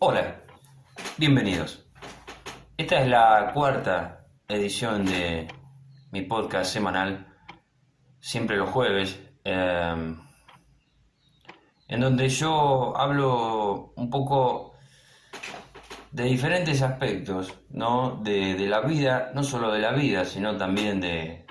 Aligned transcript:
Hola, 0.00 0.44
bienvenidos. 1.16 1.84
Esta 2.76 3.00
es 3.00 3.08
la 3.08 3.50
cuarta 3.52 4.28
edición 4.46 5.04
de 5.04 5.48
mi 6.12 6.22
podcast 6.22 6.72
semanal, 6.72 7.26
siempre 8.20 8.56
los 8.56 8.70
jueves, 8.70 9.20
eh, 9.42 10.16
en 11.88 12.00
donde 12.00 12.28
yo 12.28 12.96
hablo 12.96 13.92
un 13.96 14.08
poco 14.08 14.74
de 16.12 16.22
diferentes 16.26 16.80
aspectos, 16.80 17.52
¿no? 17.70 18.20
De, 18.22 18.54
de 18.54 18.68
la 18.68 18.82
vida, 18.82 19.32
no 19.34 19.42
solo 19.42 19.72
de 19.72 19.80
la 19.80 19.90
vida, 19.90 20.24
sino 20.24 20.56
también 20.56 21.00
de, 21.00 21.44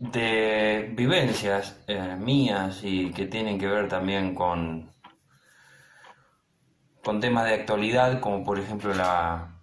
de 0.00 0.92
vivencias 0.96 1.80
eh, 1.86 2.16
mías 2.18 2.80
y 2.82 3.12
que 3.12 3.26
tienen 3.26 3.56
que 3.56 3.68
ver 3.68 3.88
también 3.88 4.34
con, 4.34 4.93
con 7.04 7.20
temas 7.20 7.44
de 7.44 7.54
actualidad, 7.54 8.20
como 8.20 8.42
por 8.42 8.58
ejemplo 8.58 8.94
la, 8.94 9.60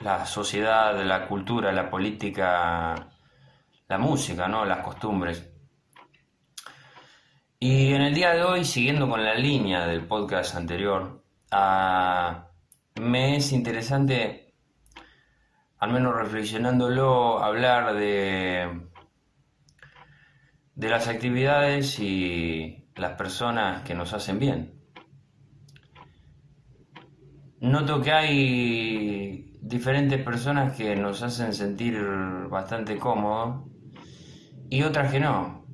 la 0.00 0.26
sociedad, 0.26 0.98
la 1.04 1.28
cultura, 1.28 1.72
la 1.72 1.90
política, 1.90 3.08
la 3.88 3.98
música, 3.98 4.48
¿no? 4.48 4.64
las 4.64 4.80
costumbres. 4.80 5.52
Y 7.58 7.92
en 7.92 8.02
el 8.02 8.14
día 8.14 8.34
de 8.34 8.42
hoy, 8.42 8.64
siguiendo 8.64 9.08
con 9.08 9.24
la 9.24 9.34
línea 9.34 9.86
del 9.86 10.06
podcast 10.06 10.56
anterior, 10.56 11.22
ah, 11.50 12.48
me 13.00 13.36
es 13.36 13.52
interesante 13.52 14.46
al 15.78 15.92
menos 15.92 16.14
reflexionándolo, 16.14 17.42
hablar 17.42 17.94
de, 17.94 18.80
de 20.74 20.88
las 20.88 21.08
actividades 21.08 21.98
y 21.98 22.88
las 22.94 23.12
personas 23.12 23.82
que 23.82 23.94
nos 23.94 24.14
hacen 24.14 24.38
bien. 24.38 24.75
Noto 27.60 28.02
que 28.02 28.12
hay 28.12 29.58
diferentes 29.60 30.22
personas 30.22 30.76
que 30.76 30.94
nos 30.94 31.22
hacen 31.22 31.52
sentir 31.52 31.98
bastante 32.48 32.98
cómodos 32.98 33.64
y 34.68 34.82
otras 34.82 35.10
que 35.10 35.20
no. 35.20 35.64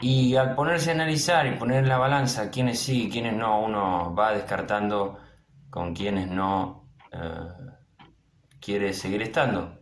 Y 0.00 0.36
al 0.36 0.54
ponerse 0.54 0.90
a 0.90 0.94
analizar 0.94 1.46
y 1.46 1.58
poner 1.58 1.84
en 1.84 1.88
la 1.88 1.98
balanza 1.98 2.50
quiénes 2.50 2.78
sí 2.78 3.04
y 3.04 3.10
quiénes 3.10 3.34
no, 3.34 3.60
uno 3.62 4.14
va 4.14 4.32
descartando 4.32 5.18
con 5.68 5.94
quiénes 5.94 6.30
no. 6.30 6.88
Eh, 7.12 7.70
quiere 8.60 8.92
seguir 8.92 9.22
estando. 9.22 9.78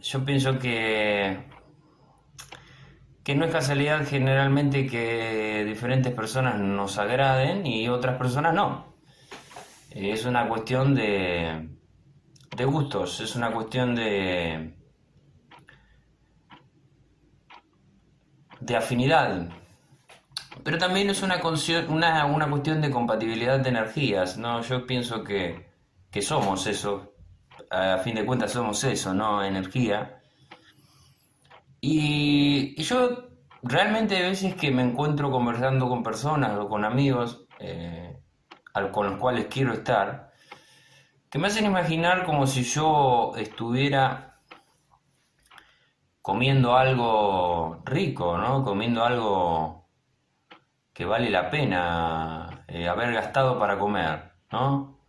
yo 0.00 0.24
pienso 0.24 0.58
que, 0.58 1.48
que 3.24 3.34
no 3.34 3.44
es 3.44 3.52
casualidad 3.52 4.06
generalmente 4.06 4.86
que 4.86 5.64
diferentes 5.66 6.12
personas 6.12 6.58
nos 6.58 6.98
agraden 6.98 7.66
y 7.66 7.88
otras 7.88 8.18
personas 8.18 8.54
no. 8.54 8.96
Es 9.90 10.24
una 10.24 10.48
cuestión 10.48 10.94
de, 10.94 11.68
de 12.56 12.64
gustos, 12.64 13.20
es 13.20 13.36
una 13.36 13.52
cuestión 13.52 13.94
de, 13.94 14.74
de 18.60 18.76
afinidad. 18.76 19.48
Pero 20.64 20.78
también 20.78 21.10
es 21.10 21.22
una, 21.22 21.40
una, 21.88 22.24
una 22.26 22.50
cuestión 22.50 22.80
de 22.80 22.90
compatibilidad 22.90 23.60
de 23.60 23.68
energías, 23.68 24.36
¿no? 24.38 24.62
Yo 24.62 24.86
pienso 24.86 25.24
que, 25.24 25.70
que 26.10 26.22
somos 26.22 26.66
eso, 26.66 27.14
a 27.70 27.98
fin 27.98 28.14
de 28.14 28.24
cuentas 28.24 28.52
somos 28.52 28.82
eso, 28.84 29.14
¿no? 29.14 29.42
Energía. 29.44 30.21
Y, 31.84 32.80
yo 32.80 33.28
realmente 33.62 34.16
hay 34.16 34.22
veces 34.30 34.54
que 34.54 34.70
me 34.70 34.82
encuentro 34.82 35.32
conversando 35.32 35.88
con 35.88 36.04
personas 36.04 36.56
o 36.58 36.68
con 36.68 36.84
amigos 36.84 37.46
eh, 37.58 38.20
con 38.92 39.10
los 39.10 39.18
cuales 39.18 39.46
quiero 39.50 39.72
estar, 39.72 40.32
que 41.28 41.38
me 41.38 41.48
hacen 41.48 41.66
imaginar 41.66 42.24
como 42.24 42.46
si 42.46 42.62
yo 42.62 43.32
estuviera 43.36 44.40
comiendo 46.22 46.76
algo 46.76 47.82
rico, 47.84 48.38
¿no? 48.38 48.64
Comiendo 48.64 49.04
algo 49.04 49.88
que 50.92 51.04
vale 51.04 51.30
la 51.30 51.50
pena 51.50 52.64
eh, 52.68 52.88
haber 52.88 53.12
gastado 53.12 53.58
para 53.58 53.78
comer, 53.78 54.32
¿no? 54.52 55.00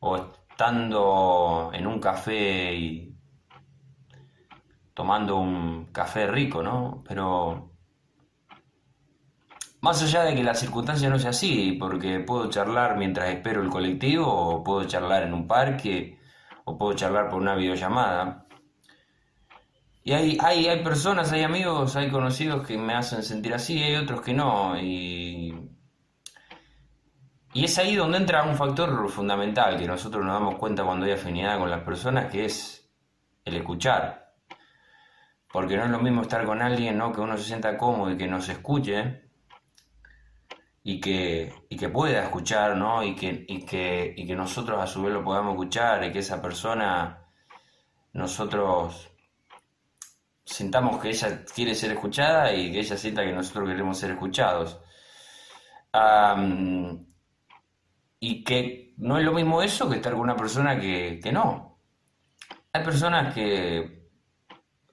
O 0.00 0.16
estando 0.16 1.70
en 1.74 1.86
un 1.86 2.00
café 2.00 2.74
y 2.74 3.11
tomando 4.94 5.36
un 5.36 5.86
café 5.92 6.26
rico, 6.26 6.62
¿no? 6.62 7.02
Pero 7.06 7.70
más 9.80 10.02
allá 10.02 10.24
de 10.24 10.34
que 10.34 10.44
la 10.44 10.54
circunstancia 10.54 11.08
no 11.08 11.18
sea 11.18 11.30
así, 11.30 11.72
porque 11.72 12.20
puedo 12.20 12.48
charlar 12.50 12.96
mientras 12.96 13.30
espero 13.30 13.62
el 13.62 13.70
colectivo, 13.70 14.26
o 14.26 14.62
puedo 14.62 14.84
charlar 14.84 15.24
en 15.24 15.34
un 15.34 15.46
parque, 15.48 16.18
o 16.64 16.78
puedo 16.78 16.94
charlar 16.94 17.28
por 17.28 17.40
una 17.40 17.54
videollamada, 17.56 18.42
y 20.04 20.12
hay, 20.12 20.38
hay, 20.40 20.66
hay 20.66 20.82
personas, 20.82 21.30
hay 21.32 21.42
amigos, 21.42 21.94
hay 21.94 22.10
conocidos 22.10 22.66
que 22.66 22.76
me 22.76 22.94
hacen 22.94 23.22
sentir 23.22 23.54
así, 23.54 23.80
hay 23.82 23.96
otros 23.96 24.20
que 24.20 24.34
no. 24.34 24.76
Y, 24.80 25.70
y 27.54 27.64
es 27.64 27.78
ahí 27.78 27.94
donde 27.94 28.18
entra 28.18 28.42
un 28.42 28.56
factor 28.56 29.08
fundamental 29.10 29.78
que 29.78 29.86
nosotros 29.86 30.24
nos 30.24 30.34
damos 30.34 30.56
cuenta 30.56 30.84
cuando 30.84 31.06
hay 31.06 31.12
afinidad 31.12 31.58
con 31.58 31.70
las 31.70 31.82
personas, 31.82 32.26
que 32.32 32.46
es 32.46 32.90
el 33.44 33.56
escuchar. 33.56 34.31
Porque 35.52 35.76
no 35.76 35.84
es 35.84 35.90
lo 35.90 35.98
mismo 36.00 36.22
estar 36.22 36.44
con 36.44 36.62
alguien 36.62 36.96
¿no? 36.96 37.12
que 37.12 37.20
uno 37.20 37.36
se 37.36 37.44
sienta 37.44 37.76
cómodo 37.76 38.10
y 38.10 38.16
que 38.16 38.26
nos 38.26 38.48
escuche 38.48 39.22
y 40.82 41.00
que, 41.00 41.52
y 41.68 41.76
que 41.76 41.88
pueda 41.88 42.22
escuchar, 42.22 42.76
¿no? 42.76 43.02
Y 43.02 43.14
que, 43.14 43.44
y, 43.46 43.64
que, 43.64 44.14
y 44.16 44.26
que 44.26 44.34
nosotros 44.34 44.80
a 44.80 44.86
su 44.86 45.02
vez 45.02 45.12
lo 45.12 45.22
podamos 45.22 45.52
escuchar 45.52 46.02
y 46.04 46.12
que 46.12 46.20
esa 46.20 46.42
persona 46.42 47.26
nosotros 48.12 49.12
sintamos 50.44 51.00
que 51.00 51.10
ella 51.10 51.44
quiere 51.44 51.74
ser 51.74 51.92
escuchada 51.92 52.52
y 52.52 52.72
que 52.72 52.80
ella 52.80 52.96
sienta 52.96 53.22
que 53.22 53.32
nosotros 53.32 53.68
queremos 53.68 53.98
ser 53.98 54.12
escuchados. 54.12 54.80
y 58.20 58.44
que 58.44 58.94
no 58.98 59.18
es 59.18 59.24
lo 59.24 59.32
mismo 59.32 59.62
eso 59.62 59.88
que 59.88 59.96
estar 59.96 60.12
con 60.12 60.22
una 60.22 60.36
persona 60.36 60.78
que, 60.78 61.20
no. 61.32 61.78
Hay 62.72 62.84
personas 62.84 63.34
que, 63.34 64.01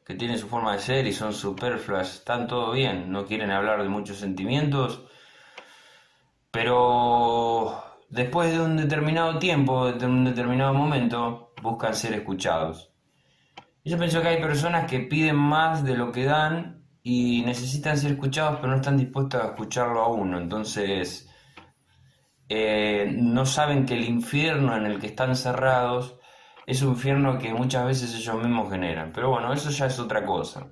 que 0.09 0.15
tienen 0.15 0.39
su 0.39 0.47
forma 0.47 0.73
de 0.73 0.79
ser 0.79 1.05
y 1.05 1.13
son 1.13 1.33
superfluas, 1.33 2.15
están 2.15 2.47
todo 2.47 2.71
bien, 2.71 3.11
no 3.11 3.27
quieren 3.27 3.51
hablar 3.51 3.83
de 3.83 3.89
muchos 3.89 4.17
sentimientos, 4.17 5.03
pero 6.49 7.79
después 8.09 8.51
de 8.51 8.59
un 8.59 8.75
determinado 8.75 9.37
tiempo, 9.37 9.91
de 9.91 10.07
un 10.07 10.25
determinado 10.25 10.73
momento, 10.73 11.53
buscan 11.61 11.93
ser 11.93 12.15
escuchados. 12.15 12.91
Yo 13.85 13.99
pienso 13.99 14.23
que 14.23 14.29
hay 14.29 14.41
personas 14.41 14.89
que 14.89 15.01
piden 15.01 15.35
más 15.35 15.83
de 15.83 15.95
lo 15.95 16.11
que 16.11 16.25
dan 16.25 16.87
y 17.03 17.43
necesitan 17.43 17.95
ser 17.95 18.13
escuchados, 18.13 18.57
pero 18.59 18.71
no 18.71 18.77
están 18.77 18.97
dispuestos 18.97 19.39
a 19.39 19.49
escucharlo 19.49 20.01
a 20.01 20.07
uno. 20.07 20.39
Entonces, 20.39 21.29
eh, 22.47 23.13
no 23.15 23.45
saben 23.45 23.85
que 23.85 23.93
el 23.93 24.05
infierno 24.05 24.75
en 24.75 24.87
el 24.87 24.99
que 24.99 25.05
están 25.05 25.35
cerrados 25.35 26.18
es 26.69 26.83
un 26.83 26.89
infierno 26.89 27.39
que 27.39 27.51
muchas 27.51 27.83
veces 27.83 28.13
ellos 28.13 28.35
mismos 28.35 28.69
generan. 28.69 29.11
Pero 29.11 29.31
bueno, 29.31 29.51
eso 29.51 29.71
ya 29.71 29.87
es 29.87 29.99
otra 29.99 30.23
cosa. 30.23 30.67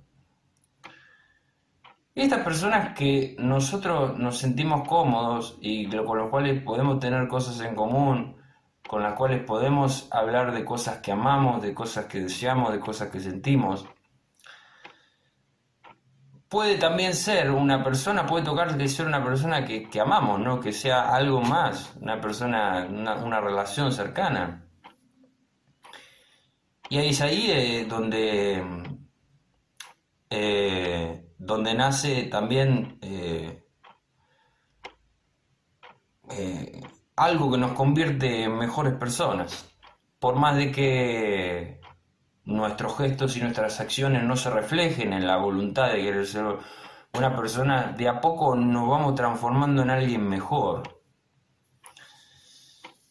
Estas 2.13 2.43
personas 2.43 2.95
que 2.95 3.35
nosotros 3.39 4.17
nos 4.19 4.37
sentimos 4.37 4.87
cómodos 4.87 5.57
y 5.59 5.89
con 5.89 6.19
los 6.19 6.29
cuales 6.29 6.61
podemos 6.61 6.99
tener 6.99 7.27
cosas 7.27 7.59
en 7.61 7.73
común, 7.73 8.37
con 8.87 9.01
las 9.01 9.15
cuales 9.15 9.43
podemos 9.43 10.07
hablar 10.11 10.53
de 10.53 10.63
cosas 10.63 10.99
que 10.99 11.11
amamos, 11.11 11.63
de 11.63 11.73
cosas 11.73 12.05
que 12.05 12.21
deseamos, 12.21 12.71
de 12.73 12.79
cosas 12.79 13.09
que 13.09 13.19
sentimos. 13.19 13.87
Puede 16.47 16.77
también 16.77 17.15
ser 17.15 17.49
una 17.49 17.83
persona, 17.83 18.27
puede 18.27 18.45
tocar 18.45 18.77
de 18.77 18.87
ser 18.87 19.07
una 19.07 19.23
persona 19.23 19.65
que, 19.65 19.89
amamos, 19.99 20.39
¿no? 20.39 20.59
que 20.59 20.71
sea 20.71 21.15
algo 21.15 21.41
más, 21.41 21.95
una 21.99 22.21
persona, 22.21 22.87
una, 22.87 23.41
relación 23.41 23.91
cercana. 23.91 24.66
Y 26.89 26.99
es 26.99 27.21
ahí 27.21 27.51
eh, 27.51 27.85
donde, 27.87 28.63
eh, 30.29 31.25
donde 31.37 31.73
nace 31.73 32.23
también 32.23 32.97
eh, 33.01 33.63
algo 37.15 37.51
que 37.51 37.57
nos 37.57 37.71
convierte 37.71 38.43
en 38.43 38.57
mejores 38.57 38.93
personas. 38.93 39.69
Por 40.19 40.35
más 40.35 40.55
de 40.55 40.71
que 40.71 41.81
nuestros 42.45 42.97
gestos 42.97 43.35
y 43.35 43.41
nuestras 43.41 43.79
acciones 43.81 44.23
no 44.23 44.35
se 44.35 44.49
reflejen 44.49 45.13
en 45.13 45.27
la 45.27 45.37
voluntad 45.37 45.91
de 45.91 46.01
querer 46.01 46.25
ser 46.25 46.45
una 47.13 47.35
persona, 47.35 47.93
de 47.97 48.07
a 48.07 48.21
poco 48.21 48.55
nos 48.55 48.87
vamos 48.87 49.15
transformando 49.15 49.81
en 49.81 49.89
alguien 49.89 50.27
mejor. 50.27 51.01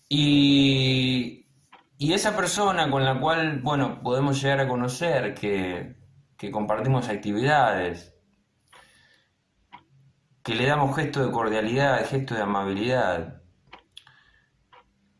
Y, 0.09 1.46
y 1.99 2.13
esa 2.13 2.37
persona 2.37 2.91
con 2.91 3.05
la 3.05 3.19
cual, 3.19 3.61
bueno, 3.63 4.03
podemos 4.03 4.41
llegar 4.43 4.61
a 4.61 4.69
conocer, 4.69 5.35
que, 5.35 5.97
que 6.37 6.51
compartimos 6.51 7.09
actividades, 7.09 8.15
que 10.43 10.55
le 10.55 10.67
damos 10.67 10.95
gesto 10.95 11.25
de 11.25 11.33
cordialidad, 11.33 12.07
gesto 12.09 12.35
de 12.35 12.43
amabilidad. 12.43 13.43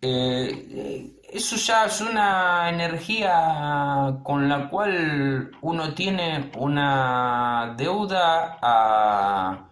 Eh, 0.01 0.69
eh, 0.71 1.21
eso 1.33 1.57
ya 1.57 1.87
es 1.87 2.01
una 2.01 2.69
energía 2.69 4.21
con 4.23 4.49
la 4.49 4.69
cual 4.71 5.51
uno 5.63 5.95
tiene 5.95 6.53
una 6.57 7.75
deuda 7.77 8.59
a, 8.63 9.66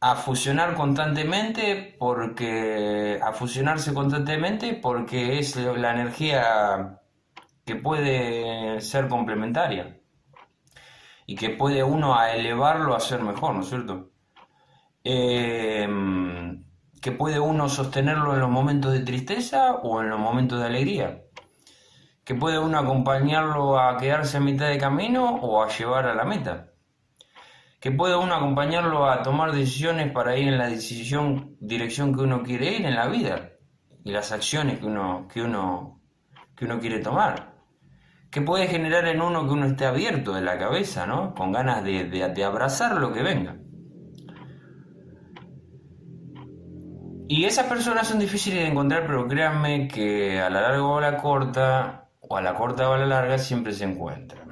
a 0.00 0.16
fusionar 0.16 0.74
constantemente 0.74 1.96
porque 1.98 3.20
a 3.22 3.32
fusionarse 3.32 3.92
constantemente 3.92 4.74
porque 4.74 5.38
es 5.38 5.56
la 5.56 5.92
energía 5.92 7.00
que 7.66 7.76
puede 7.76 8.80
ser 8.80 9.08
complementaria 9.08 10.00
y 11.26 11.36
que 11.36 11.50
puede 11.50 11.84
uno 11.84 12.18
a 12.18 12.32
elevarlo 12.32 12.96
a 12.96 13.00
ser 13.00 13.22
mejor, 13.22 13.54
¿no 13.54 13.60
es 13.60 13.68
cierto? 13.68 14.10
Eh, 15.04 15.86
que 17.00 17.12
puede 17.12 17.38
uno 17.40 17.68
sostenerlo 17.68 18.34
en 18.34 18.40
los 18.40 18.50
momentos 18.50 18.92
de 18.92 19.00
tristeza 19.00 19.74
o 19.76 20.00
en 20.00 20.10
los 20.10 20.18
momentos 20.18 20.60
de 20.60 20.66
alegría, 20.66 21.22
que 22.24 22.34
puede 22.34 22.58
uno 22.58 22.78
acompañarlo 22.78 23.78
a 23.78 23.96
quedarse 23.96 24.38
a 24.38 24.40
mitad 24.40 24.68
de 24.68 24.78
camino 24.78 25.36
o 25.36 25.62
a 25.62 25.68
llevar 25.68 26.06
a 26.06 26.14
la 26.14 26.24
meta, 26.24 26.69
que 27.80 27.90
puede 27.90 28.14
uno 28.14 28.34
acompañarlo 28.34 29.10
a 29.10 29.22
tomar 29.22 29.52
decisiones 29.52 30.12
para 30.12 30.36
ir 30.36 30.48
en 30.48 30.58
la 30.58 30.68
decisión, 30.68 31.56
dirección 31.60 32.14
que 32.14 32.20
uno 32.20 32.42
quiere 32.42 32.76
ir 32.76 32.84
en 32.84 32.94
la 32.94 33.08
vida 33.08 33.52
y 34.04 34.12
las 34.12 34.32
acciones 34.32 34.78
que 34.78 34.86
uno, 34.86 35.26
que 35.32 35.40
uno, 35.40 36.02
que 36.54 36.66
uno 36.66 36.78
quiere 36.78 36.98
tomar. 36.98 37.54
Que 38.30 38.42
puede 38.42 38.68
generar 38.68 39.06
en 39.08 39.22
uno 39.22 39.46
que 39.46 39.52
uno 39.54 39.66
esté 39.66 39.86
abierto 39.86 40.34
de 40.34 40.42
la 40.42 40.58
cabeza, 40.58 41.06
¿no? 41.06 41.34
Con 41.34 41.52
ganas 41.52 41.82
de, 41.82 42.04
de 42.04 42.44
abrazar 42.44 42.96
lo 42.96 43.12
que 43.12 43.22
venga. 43.22 43.56
Y 47.28 47.44
esas 47.44 47.66
personas 47.66 48.08
son 48.08 48.18
difíciles 48.18 48.62
de 48.62 48.68
encontrar, 48.68 49.06
pero 49.06 49.26
créanme 49.26 49.88
que 49.88 50.40
a 50.40 50.50
la 50.50 50.60
larga 50.60 50.84
o 50.84 50.98
a 50.98 51.00
la 51.00 51.16
corta, 51.16 52.08
o 52.20 52.36
a 52.36 52.42
la 52.42 52.54
corta 52.54 52.90
o 52.90 52.92
a 52.92 52.98
la 52.98 53.06
larga, 53.06 53.38
siempre 53.38 53.72
se 53.72 53.84
encuentran. 53.84 54.49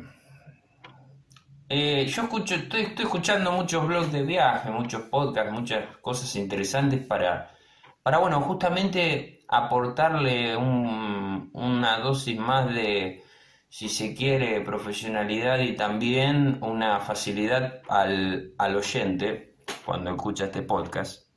Eh, 1.70 2.06
yo 2.06 2.22
escucho, 2.22 2.54
estoy, 2.54 2.94
escuchando 2.96 3.52
muchos 3.52 3.86
blogs 3.86 4.10
de 4.10 4.22
viaje, 4.22 4.70
muchos 4.70 5.02
podcasts, 5.02 5.52
muchas 5.52 5.96
cosas 5.98 6.34
interesantes 6.36 7.06
para, 7.06 7.54
para 8.02 8.18
bueno, 8.18 8.40
justamente 8.40 9.40
aportarle 9.48 10.56
una 10.56 11.98
dosis 11.98 12.38
más 12.38 12.72
de, 12.74 13.22
si 13.68 13.90
se 13.90 14.14
quiere, 14.14 14.62
profesionalidad 14.62 15.58
y 15.58 15.76
también 15.76 16.58
una 16.62 17.00
facilidad 17.00 17.82
al, 17.88 18.54
al 18.56 18.76
oyente 18.76 19.56
cuando 19.84 20.10
escucha 20.12 20.46
este 20.46 20.62
podcast 20.62 21.28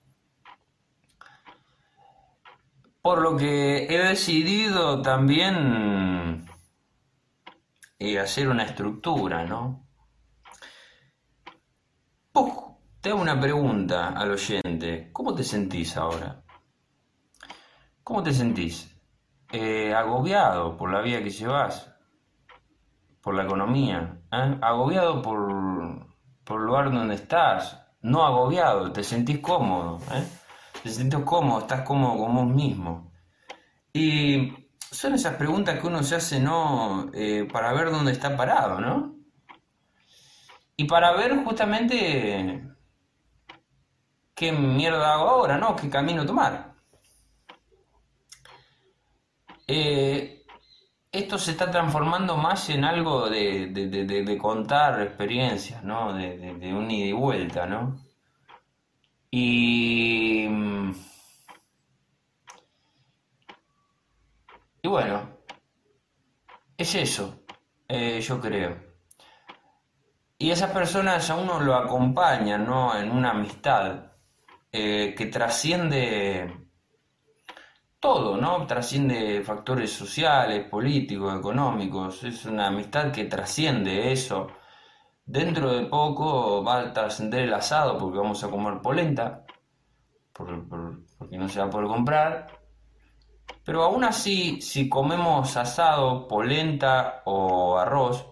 Por 3.02 3.22
lo 3.22 3.36
que 3.36 3.86
he 3.86 3.98
decidido 3.98 5.02
también 5.02 6.46
eh, 8.00 8.20
hacer 8.20 8.48
una 8.48 8.64
estructura, 8.64 9.44
¿no? 9.46 9.81
Te 13.02 13.10
hago 13.10 13.22
una 13.22 13.40
pregunta 13.40 14.10
al 14.10 14.32
oyente. 14.32 15.10
¿Cómo 15.12 15.34
te 15.34 15.44
sentís 15.44 15.98
ahora? 15.98 16.44
¿Cómo 18.04 18.22
te 18.22 18.34
sentís? 18.34 18.96
Eh, 19.52 19.94
¿Agobiado 19.94 20.78
por 20.78 20.92
la 20.92 21.02
vida 21.02 21.24
que 21.24 21.30
llevas? 21.30 21.92
¿Por 23.22 23.36
la 23.36 23.44
economía? 23.44 24.22
¿Eh? 24.32 24.58
¿Agobiado 24.62 25.22
por, 25.22 26.08
por 26.44 26.62
el 26.62 26.68
lugar 26.68 26.92
donde 26.92 27.16
estás? 27.16 27.80
No 28.02 28.24
agobiado, 28.26 28.92
te 28.92 29.04
sentís 29.04 29.40
cómodo. 29.40 30.00
¿eh? 30.14 30.24
te 30.84 30.90
sientes 30.90 31.20
cómodo, 31.22 31.60
estás 31.60 31.82
cómodo 31.82 32.18
con 32.18 32.36
vos 32.36 32.48
mismo. 32.48 33.12
Y 33.94 34.52
son 34.80 35.14
esas 35.14 35.36
preguntas 35.36 35.80
que 35.80 35.88
uno 35.88 36.04
se 36.04 36.16
hace, 36.16 36.40
¿no? 36.40 37.10
Eh, 37.14 37.48
para 37.52 37.74
ver 37.74 37.92
dónde 37.92 38.12
está 38.12 38.36
parado, 38.36 38.80
¿no? 38.80 39.16
Y 40.82 40.86
para 40.86 41.12
ver 41.12 41.44
justamente 41.44 42.64
qué 44.34 44.52
mierda 44.52 45.14
hago 45.14 45.30
ahora, 45.30 45.60
¿no? 45.60 45.76
¿Qué 45.76 45.88
camino 45.92 46.26
tomar? 46.26 46.74
Eh, 49.68 50.44
esto 51.12 51.38
se 51.38 51.52
está 51.52 51.70
transformando 51.70 52.36
más 52.36 52.68
en 52.72 52.84
algo 52.84 53.30
de, 53.30 54.38
contar 54.42 55.04
experiencias, 55.04 55.84
¿no? 55.84 56.14
De, 56.14 56.74
un 56.74 56.90
ida 56.90 57.06
y 57.06 57.14
vuelta, 57.14 57.68
¿no? 57.68 58.04
Y, 59.30 60.48
y 64.82 64.88
bueno, 64.88 65.30
es 66.76 66.96
eso, 66.96 67.44
eh, 67.88 68.20
yo 68.20 68.42
creo. 68.42 68.91
Y 70.42 70.50
esas 70.50 70.72
personas 70.72 71.30
a 71.30 71.36
uno 71.36 71.60
lo 71.60 71.76
acompañan, 71.76 72.66
¿no? 72.66 72.98
En 72.98 73.12
una 73.12 73.30
amistad 73.30 74.12
eh, 74.72 75.14
que 75.16 75.28
trasciende 75.28 76.68
todo, 78.00 78.38
¿no? 78.38 78.66
Trasciende 78.66 79.44
factores 79.44 79.92
sociales, 79.92 80.68
políticos, 80.68 81.38
económicos. 81.38 82.24
Es 82.24 82.46
una 82.46 82.68
amistad 82.68 83.12
que 83.12 83.26
trasciende 83.26 84.12
eso 84.12 84.48
Dentro 85.26 85.72
de 85.72 85.86
poco 85.86 86.64
va 86.64 86.80
a 86.80 86.94
trascender 86.94 87.44
el 87.44 87.54
asado 87.54 87.98
porque 87.98 88.18
vamos 88.18 88.44
a 88.44 88.50
comer 88.50 88.82
polenta, 88.82 89.46
porque 90.34 91.38
no 91.38 91.48
se 91.48 91.60
va 91.60 91.68
a 91.68 91.70
poder 91.70 91.88
comprar. 91.88 92.48
Pero 93.64 93.84
aún 93.84 94.04
así, 94.04 94.60
si 94.62 94.90
comemos 94.90 95.56
asado, 95.56 96.28
polenta 96.28 97.22
o 97.26 97.78
arroz, 97.78 98.28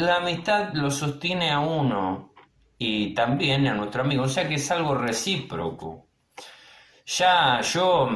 la 0.00 0.16
amistad 0.16 0.72
lo 0.74 0.90
sostiene 0.90 1.50
a 1.50 1.60
uno 1.60 2.32
y 2.78 3.14
también 3.14 3.66
a 3.66 3.74
nuestro 3.74 4.02
amigo, 4.02 4.24
o 4.24 4.28
sea 4.28 4.48
que 4.48 4.54
es 4.54 4.70
algo 4.70 4.94
recíproco. 4.94 6.08
Ya 7.06 7.60
yo 7.60 8.08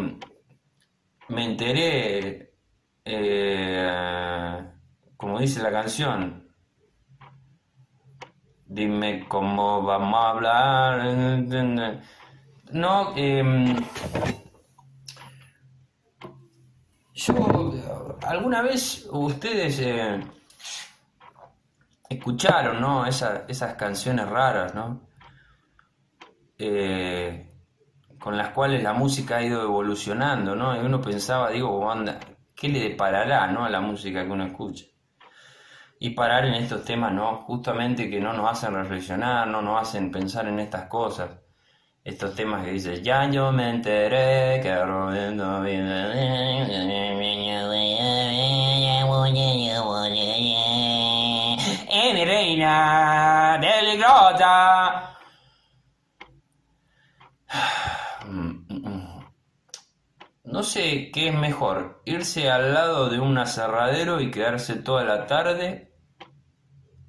me 1.28 1.44
enteré, 1.44 2.54
eh, 3.04 4.64
como 5.16 5.38
dice 5.38 5.62
la 5.62 5.70
canción, 5.70 6.44
Dime 8.74 9.24
cómo 9.29 9.82
vamos 9.82 10.19
a 10.19 10.31
hablar. 10.31 11.17
No, 12.72 13.17
em, 13.17 13.76
yo, 17.12 17.74
alguna 18.26 18.62
vez 18.62 19.06
ustedes 19.12 19.79
eh, 19.79 20.20
escucharon, 22.08 22.81
¿no? 22.81 23.06
esas 23.06 23.75
canciones 23.75 24.29
raras, 24.29 24.75
¿no? 24.75 25.08
Eh, 26.58 27.51
con 28.19 28.37
las 28.37 28.51
cuales 28.51 28.82
la 28.82 28.93
música 28.93 29.37
ha 29.37 29.43
ido 29.43 29.63
evolucionando, 29.63 30.55
¿no? 30.55 30.77
Y 30.77 30.84
uno 30.84 31.01
pensaba, 31.01 31.51
digo, 31.51 31.91
anda, 31.91 32.19
¿qué 32.55 32.69
le 32.69 32.81
deparará, 32.81 33.46
¿no? 33.49 33.65
A 33.65 33.70
la 33.70 33.81
música 33.81 34.25
que 34.25 34.31
uno 34.31 34.46
escucha 34.46 34.84
y 35.99 36.11
parar 36.11 36.44
en 36.44 36.55
estos 36.55 36.84
temas, 36.84 37.13
¿no? 37.13 37.44
Justamente 37.44 38.11
que 38.11 38.20
no 38.20 38.32
nos 38.34 38.51
hacen 38.51 38.75
reflexionar, 38.75 39.49
no 39.49 39.63
nos 39.63 39.81
hacen 39.81 40.11
pensar 40.11 40.46
en 40.46 40.58
estas 40.58 40.87
cosas. 40.87 41.31
Estos 42.05 42.34
temas 42.34 42.63
que 42.65 42.73
dice, 42.73 43.03
ya 43.03 43.31
yo 43.31 43.51
me 43.53 43.70
enteré 43.70 44.61
que 44.61 44.70
No 60.44 60.62
sé 60.62 61.10
qué 61.12 61.28
es 61.28 61.34
mejor, 61.34 62.02
irse 62.04 62.50
al 62.50 62.74
lado 62.74 63.08
de 63.08 63.18
un 63.18 63.36
aserradero 63.38 64.20
y 64.20 64.30
quedarse 64.30 64.76
toda 64.76 65.02
la 65.04 65.26
tarde 65.26 65.92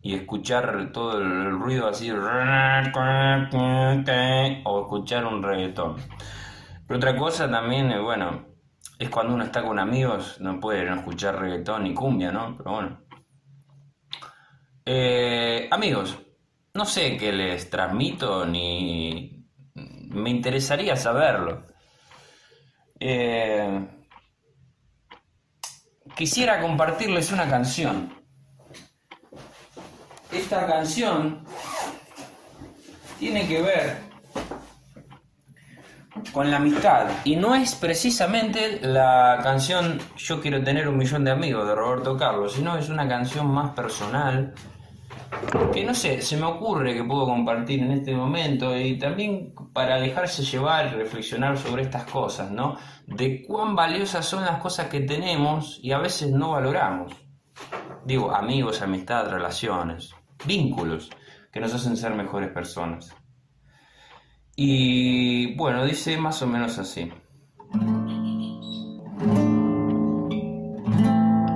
y 0.01 0.15
escuchar 0.15 0.91
todo 0.91 1.19
el 1.19 1.51
ruido 1.51 1.87
así 1.87 2.09
o 4.63 4.81
escuchar 4.81 5.25
un 5.25 5.43
reggaetón. 5.43 5.97
Pero 6.87 6.97
otra 6.97 7.17
cosa 7.17 7.49
también, 7.49 7.93
bueno, 8.03 8.45
es 8.99 9.09
cuando 9.09 9.33
uno 9.33 9.43
está 9.43 9.63
con 9.63 9.79
amigos, 9.79 10.39
no 10.39 10.59
puede 10.59 10.85
no 10.85 10.95
escuchar 10.95 11.39
reggaetón 11.39 11.83
ni 11.83 11.93
cumbia, 11.93 12.31
¿no? 12.31 12.55
Pero 12.57 12.71
bueno. 12.71 13.04
Eh, 14.87 15.67
amigos, 15.71 16.15
no 16.75 16.85
sé 16.85 17.17
qué 17.17 17.31
les 17.31 17.71
transmito 17.71 18.45
ni 18.45 19.47
me 19.73 20.29
interesaría 20.29 20.95
saberlo. 20.95 21.65
Eh, 22.99 23.87
quisiera 26.15 26.61
compartirles 26.61 27.31
una 27.31 27.49
canción. 27.49 28.13
Esta 30.31 30.67
canción 30.67 31.43
tiene 33.17 33.47
que 33.47 33.61
ver 33.61 33.97
con 36.31 36.51
la 36.51 36.57
amistad. 36.57 37.07
Y 37.23 37.35
no 37.35 37.55
es 37.55 37.75
precisamente 37.75 38.79
la 38.81 39.39
canción 39.41 39.99
Yo 40.17 40.41
quiero 40.41 40.63
tener 40.63 40.87
un 40.87 40.97
millón 40.97 41.23
de 41.23 41.31
amigos 41.31 41.67
de 41.67 41.73
Roberto 41.73 42.17
Carlos, 42.17 42.53
sino 42.53 42.77
es 42.77 42.89
una 42.89 43.07
canción 43.07 43.47
más 43.47 43.71
personal 43.71 44.53
que 45.73 45.83
no 45.83 45.93
sé, 45.93 46.21
se 46.21 46.37
me 46.37 46.45
ocurre 46.45 46.93
que 46.93 47.03
puedo 47.03 47.25
compartir 47.25 47.81
en 47.81 47.91
este 47.91 48.13
momento 48.13 48.77
y 48.77 48.97
también 48.97 49.53
para 49.73 49.99
dejarse 49.99 50.43
llevar 50.43 50.87
y 50.87 50.95
reflexionar 50.95 51.57
sobre 51.57 51.83
estas 51.83 52.05
cosas, 52.05 52.51
¿no? 52.51 52.77
De 53.07 53.43
cuán 53.43 53.75
valiosas 53.75 54.25
son 54.25 54.45
las 54.45 54.59
cosas 54.61 54.87
que 54.87 55.01
tenemos 55.01 55.79
y 55.81 55.91
a 55.91 55.99
veces 55.99 56.31
no 56.31 56.51
valoramos. 56.51 57.13
Digo, 58.05 58.31
amigos, 58.31 58.81
amistad, 58.81 59.29
relaciones, 59.29 60.13
vínculos 60.45 61.09
que 61.51 61.59
nos 61.59 61.73
hacen 61.73 61.97
ser 61.97 62.13
mejores 62.13 62.49
personas. 62.49 63.15
Y 64.55 65.55
bueno, 65.55 65.85
dice 65.85 66.17
más 66.17 66.41
o 66.41 66.47
menos 66.47 66.77
así. 66.77 67.11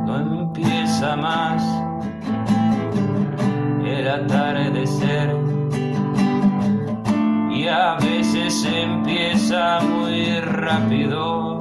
No 0.06 0.20
empieza 0.20 1.16
más 1.16 1.64
atardecer 4.10 5.36
y 7.52 7.68
a 7.68 7.96
veces 7.96 8.66
empieza 8.66 9.80
muy 9.82 10.40
rápido. 10.42 11.60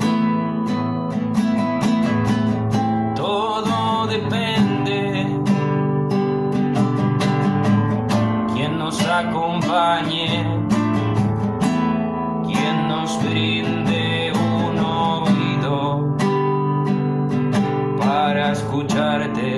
Todo 3.17 4.07
depende 4.07 5.26
quien 8.55 8.78
nos 8.78 9.00
acompañe 9.07 10.59
brinde 13.17 14.33
un 14.33 14.78
oído 14.78 16.17
para 17.99 18.52
escucharte, 18.52 19.58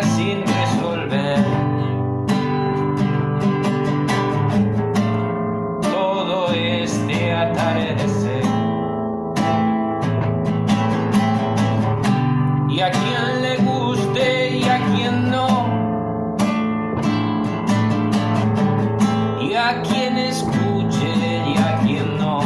sin 0.00 0.42
resolver. 0.46 1.44
Todo 5.82 6.52
este 6.54 7.34
atardecer. 7.34 8.42
Y 12.70 12.80
a 12.80 12.90
quien 12.90 13.42
le 13.42 13.56
guste 13.58 14.56
y 14.56 14.64
a 14.64 14.78
quien 14.94 15.30
no. 15.30 15.48
Y 19.42 19.54
a 19.54 19.82
quien 19.82 20.16
escuche 20.16 21.14
y 21.52 21.56
a 21.58 21.78
quien 21.82 22.18
no. 22.18 22.40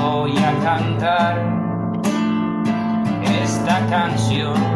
Voy 0.00 0.36
a 0.38 0.52
cantar 0.64 1.38
esta 3.22 3.86
canción. 3.88 4.69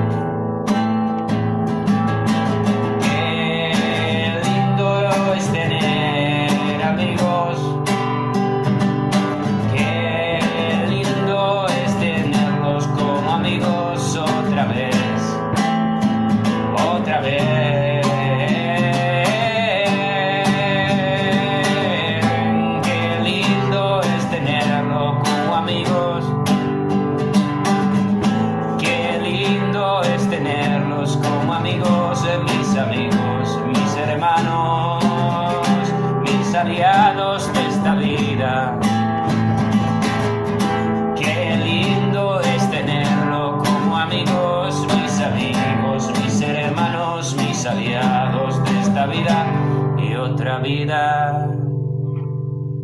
Y 49.99 50.14
otra 50.14 50.59
vida. 50.59 51.50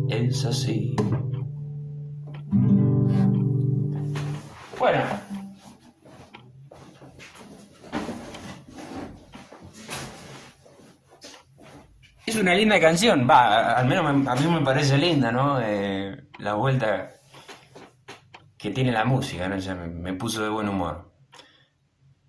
Es 0.09 0.45
así. 0.45 0.95
Bueno. 4.79 5.01
Es 12.25 12.35
una 12.35 12.55
linda 12.55 12.79
canción, 12.79 13.27
va, 13.29 13.73
al 13.73 13.87
menos 13.87 14.05
a 14.05 14.35
mí 14.35 14.47
me 14.47 14.61
parece 14.61 14.97
linda, 14.97 15.31
¿no? 15.31 15.59
Eh, 15.61 16.27
la 16.39 16.53
vuelta 16.53 17.09
que 18.57 18.71
tiene 18.71 18.91
la 18.91 19.03
música, 19.03 19.49
¿no? 19.49 19.57
Me, 19.87 20.13
puso 20.13 20.43
de 20.43 20.49
buen 20.49 20.69
humor. 20.69 21.10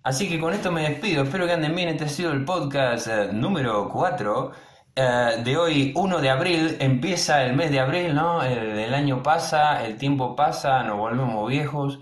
Así 0.03 0.27
que 0.27 0.39
con 0.39 0.53
esto 0.53 0.71
me 0.71 0.89
despido, 0.89 1.23
espero 1.23 1.45
que 1.45 1.53
anden 1.53 1.75
bien, 1.75 1.89
este 1.89 2.03
ha 2.05 2.09
sido 2.09 2.33
el 2.33 2.43
podcast 2.43 3.07
eh, 3.07 3.29
número 3.31 3.89
4 3.89 4.51
eh, 4.95 5.41
de 5.43 5.57
hoy, 5.57 5.93
1 5.95 6.19
de 6.19 6.29
abril, 6.29 6.77
empieza 6.79 7.43
el 7.45 7.55
mes 7.55 7.71
de 7.71 7.79
abril, 7.79 8.13
¿no? 8.13 8.43
El, 8.43 8.93
año 8.93 9.23
pasa, 9.23 9.85
el 9.85 9.97
tiempo 9.97 10.35
pasa, 10.35 10.83
nos 10.83 10.97
volvemos 10.97 11.49
viejos. 11.49 11.99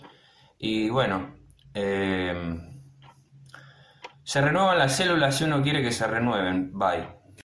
Y 0.58 0.90
bueno, 0.90 1.36
se 4.24 4.42
renuevan 4.42 4.80
las 4.80 4.96
células 4.96 5.38
si 5.38 5.44
uno 5.44 5.62
quiere 5.62 5.82
que 5.84 5.92
se 5.92 6.08
renueven, 6.08 6.72
bye. 6.74 7.21